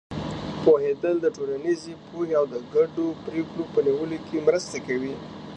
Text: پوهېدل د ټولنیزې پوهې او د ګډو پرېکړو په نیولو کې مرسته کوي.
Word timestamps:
پوهېدل 0.63 1.15
د 1.21 1.27
ټولنیزې 1.37 1.93
پوهې 2.07 2.33
او 2.39 2.45
د 2.53 2.55
ګډو 2.73 3.07
پرېکړو 3.25 3.63
په 3.73 3.79
نیولو 3.85 4.17
کې 4.27 4.45
مرسته 4.47 4.77
کوي. 4.87 5.13